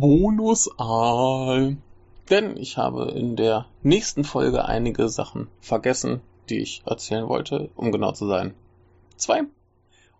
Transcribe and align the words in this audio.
Bonus-Aal. 0.00 1.76
Denn 2.30 2.56
ich 2.56 2.76
habe 2.78 3.10
in 3.10 3.36
der 3.36 3.66
nächsten 3.82 4.24
Folge 4.24 4.64
einige 4.64 5.08
Sachen 5.08 5.48
vergessen, 5.60 6.22
die 6.48 6.60
ich 6.60 6.82
erzählen 6.86 7.28
wollte, 7.28 7.70
um 7.76 7.92
genau 7.92 8.12
zu 8.12 8.26
sein. 8.26 8.54
Zwei. 9.16 9.42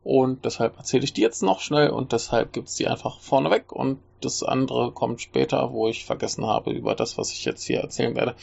Und 0.03 0.45
deshalb 0.45 0.77
erzähle 0.77 1.05
ich 1.05 1.13
die 1.13 1.21
jetzt 1.21 1.43
noch 1.43 1.61
schnell 1.61 1.91
und 1.91 2.13
deshalb 2.13 2.53
gibt's 2.53 2.75
die 2.75 2.89
einfach 2.89 3.21
vorneweg 3.21 3.73
und 3.73 3.99
das 4.21 4.43
andere 4.43 4.93
kommt 4.93 5.21
später, 5.21 5.73
wo 5.73 5.89
ich 5.89 6.05
vergessen 6.05 6.47
habe, 6.47 6.73
über 6.73 6.95
das, 6.95 7.19
was 7.19 7.33
ich 7.33 7.45
jetzt 7.45 7.65
hier 7.65 7.81
erzählen 7.81 8.15
werde, 8.15 8.35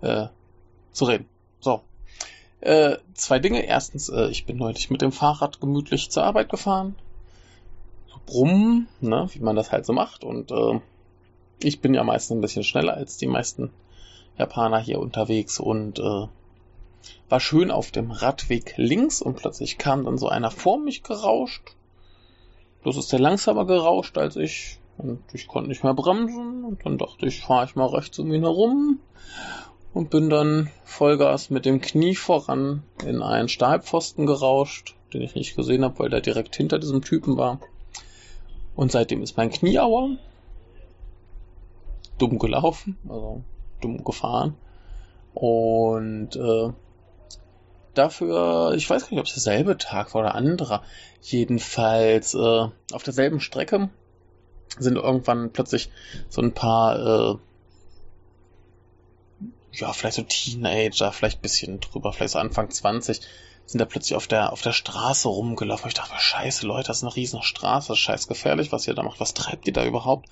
äh, 0.00 0.26
zu 0.92 1.04
reden. 1.04 1.28
So. 1.60 1.80
Äh, 2.60 2.98
zwei 3.14 3.38
Dinge. 3.38 3.66
Erstens, 3.66 4.08
äh, 4.08 4.28
ich 4.28 4.46
bin 4.46 4.56
neulich 4.56 4.90
mit 4.90 5.02
dem 5.02 5.12
Fahrrad 5.12 5.60
gemütlich 5.60 6.10
zur 6.10 6.24
Arbeit 6.24 6.48
gefahren. 6.48 6.94
Brummen, 8.26 8.88
ne, 9.00 9.28
wie 9.32 9.40
man 9.40 9.56
das 9.56 9.72
halt 9.72 9.86
so 9.86 9.92
macht. 9.92 10.24
Und 10.24 10.50
äh, 10.50 10.80
ich 11.62 11.80
bin 11.80 11.94
ja 11.94 12.04
meistens 12.04 12.36
ein 12.36 12.40
bisschen 12.40 12.64
schneller 12.64 12.94
als 12.94 13.16
die 13.16 13.26
meisten 13.26 13.70
Japaner 14.38 14.78
hier 14.78 14.98
unterwegs 14.98 15.60
und 15.60 15.98
äh, 15.98 16.26
war 17.28 17.40
schön 17.40 17.70
auf 17.70 17.90
dem 17.90 18.10
Radweg 18.10 18.74
links 18.76 19.22
und 19.22 19.36
plötzlich 19.36 19.78
kam 19.78 20.04
dann 20.04 20.18
so 20.18 20.28
einer 20.28 20.50
vor 20.50 20.78
mich 20.78 21.02
gerauscht. 21.02 21.74
Das 22.84 22.96
ist 22.96 23.12
der 23.12 23.18
langsamer 23.18 23.66
gerauscht 23.66 24.18
als 24.18 24.36
ich 24.36 24.78
und 24.98 25.22
ich 25.32 25.46
konnte 25.46 25.68
nicht 25.68 25.84
mehr 25.84 25.94
bremsen 25.94 26.64
und 26.64 26.84
dann 26.84 26.98
dachte 26.98 27.26
ich, 27.26 27.40
fahre 27.40 27.66
ich 27.66 27.76
mal 27.76 27.86
rechts 27.86 28.18
um 28.18 28.32
ihn 28.32 28.42
herum 28.42 29.00
und 29.92 30.10
bin 30.10 30.28
dann 30.28 30.70
Vollgas 30.84 31.50
mit 31.50 31.64
dem 31.64 31.80
Knie 31.80 32.14
voran 32.14 32.82
in 33.04 33.22
einen 33.22 33.48
Stahlpfosten 33.48 34.26
gerauscht, 34.26 34.96
den 35.12 35.22
ich 35.22 35.34
nicht 35.34 35.56
gesehen 35.56 35.84
habe, 35.84 35.98
weil 36.00 36.10
der 36.10 36.20
direkt 36.20 36.56
hinter 36.56 36.78
diesem 36.78 37.02
Typen 37.02 37.36
war. 37.36 37.60
Und 38.76 38.92
seitdem 38.92 39.22
ist 39.22 39.36
mein 39.36 39.50
Knie 39.50 39.78
auer. 39.78 40.16
Dumm 42.18 42.38
gelaufen, 42.38 42.96
also 43.08 43.42
dumm 43.80 44.04
gefahren. 44.04 44.56
Und 45.34 46.36
äh, 46.36 46.72
dafür, 47.94 48.74
ich 48.76 48.88
weiß 48.88 49.02
gar 49.02 49.10
nicht, 49.10 49.20
ob 49.20 49.26
es 49.26 49.34
derselbe 49.34 49.78
Tag 49.78 50.14
war 50.14 50.22
oder 50.22 50.34
anderer. 50.34 50.82
Jedenfalls 51.20 52.34
äh, 52.34 52.68
auf 52.92 53.02
derselben 53.04 53.40
Strecke 53.40 53.90
sind 54.78 54.96
irgendwann 54.96 55.50
plötzlich 55.52 55.90
so 56.28 56.42
ein 56.42 56.52
paar, 56.52 56.98
äh, 56.98 57.36
ja, 59.72 59.92
vielleicht 59.92 60.16
so 60.16 60.22
Teenager, 60.22 61.12
vielleicht 61.12 61.42
bisschen 61.42 61.80
drüber, 61.80 62.12
vielleicht 62.12 62.32
so 62.32 62.38
Anfang 62.38 62.70
20, 62.70 63.20
sind 63.66 63.80
da 63.80 63.84
plötzlich 63.84 64.14
auf 64.14 64.26
der, 64.26 64.52
auf 64.52 64.62
der 64.62 64.72
Straße 64.72 65.28
rumgelaufen. 65.28 65.88
Ich 65.88 65.94
dachte, 65.94 66.14
scheiße, 66.18 66.66
Leute, 66.66 66.88
das 66.88 66.98
ist 66.98 67.02
eine 67.04 67.16
riesen 67.16 67.42
Straße, 67.42 67.96
scheiß 67.96 68.28
gefährlich, 68.28 68.72
was 68.72 68.86
ihr 68.86 68.94
da 68.94 69.02
macht, 69.02 69.20
was 69.20 69.34
treibt 69.34 69.66
ihr 69.66 69.72
da 69.72 69.84
überhaupt? 69.84 70.28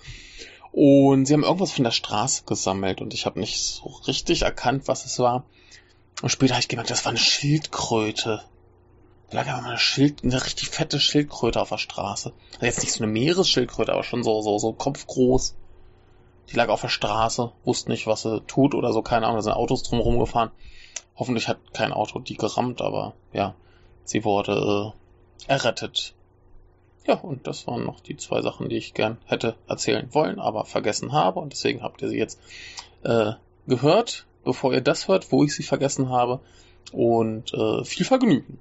Und 0.72 1.26
sie 1.26 1.34
haben 1.34 1.42
irgendwas 1.42 1.72
von 1.72 1.84
der 1.84 1.90
Straße 1.90 2.44
gesammelt 2.44 3.00
und 3.00 3.12
ich 3.12 3.26
habe 3.26 3.40
nicht 3.40 3.60
so 3.60 3.88
richtig 4.06 4.42
erkannt, 4.42 4.88
was 4.88 5.04
es 5.04 5.18
war. 5.18 5.44
Und 6.22 6.30
später 6.30 6.54
habe 6.54 6.60
ich 6.60 6.68
gemerkt, 6.68 6.90
das 6.90 7.04
war 7.04 7.10
eine 7.10 7.18
Schildkröte. 7.18 8.42
Da 9.30 9.36
lag 9.36 9.48
aber 9.48 9.66
eine, 9.66 9.78
Schild, 9.78 10.24
eine 10.24 10.44
richtig 10.44 10.68
fette 10.68 11.00
Schildkröte 11.00 11.60
auf 11.60 11.70
der 11.70 11.78
Straße. 11.78 12.32
Also 12.54 12.66
jetzt 12.66 12.80
nicht 12.80 12.92
so 12.92 13.02
eine 13.02 13.12
Meeresschildkröte, 13.12 13.92
aber 13.92 14.04
schon 14.04 14.22
so, 14.22 14.40
so, 14.42 14.58
so 14.58 14.72
kopfgroß. 14.72 15.54
Die 16.50 16.56
lag 16.56 16.68
auf 16.68 16.82
der 16.82 16.88
Straße, 16.88 17.52
wusste 17.64 17.90
nicht, 17.90 18.06
was 18.06 18.22
sie 18.22 18.42
tut 18.46 18.74
oder 18.74 18.92
so, 18.92 19.02
keine 19.02 19.26
Ahnung, 19.26 19.38
da 19.38 19.42
sind 19.42 19.52
Autos 19.52 19.82
drumherum 19.82 20.18
gefahren. 20.18 20.50
Hoffentlich 21.16 21.48
hat 21.48 21.58
kein 21.72 21.92
Auto 21.92 22.18
die 22.18 22.36
gerammt, 22.36 22.80
aber 22.80 23.14
ja, 23.32 23.54
sie 24.04 24.24
wurde 24.24 24.94
äh, 25.46 25.50
errettet. 25.50 26.14
Ja, 27.06 27.14
und 27.16 27.46
das 27.46 27.66
waren 27.66 27.84
noch 27.84 28.00
die 28.00 28.16
zwei 28.16 28.42
Sachen, 28.42 28.68
die 28.68 28.76
ich 28.76 28.94
gern 28.94 29.18
hätte 29.26 29.56
erzählen 29.66 30.08
wollen, 30.12 30.38
aber 30.38 30.64
vergessen 30.64 31.12
habe. 31.12 31.40
Und 31.40 31.52
deswegen 31.52 31.82
habt 31.82 32.00
ihr 32.02 32.08
sie 32.08 32.18
jetzt 32.18 32.40
äh, 33.02 33.32
gehört, 33.66 34.26
bevor 34.44 34.72
ihr 34.72 34.80
das 34.80 35.08
hört, 35.08 35.32
wo 35.32 35.42
ich 35.44 35.54
sie 35.54 35.64
vergessen 35.64 36.10
habe. 36.10 36.40
Und 36.92 37.52
äh, 37.54 37.84
viel 37.84 38.06
Vergnügen. 38.06 38.58